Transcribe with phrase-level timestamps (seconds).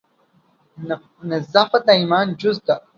[1.29, 2.75] نظافت د ایمان جز ده